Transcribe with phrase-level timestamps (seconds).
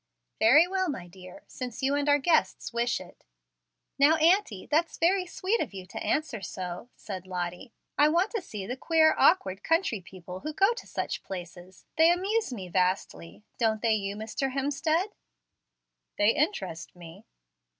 [0.39, 3.23] "Very well, my dear, since you and our guests wish it."
[3.99, 7.71] "Now, auntie, that's very sweet of you to answer so," said Lottie.
[7.99, 11.85] "I want to see the queer, awkward country people who go to such places.
[11.99, 14.53] They amuse me vastly; don't they you, Mr.
[14.53, 15.11] Hemstead?"
[16.17, 17.27] "They interest me."